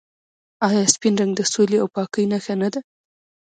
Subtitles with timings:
[0.67, 2.79] آیا سپین رنګ د سولې او پاکۍ نښه نه ده؟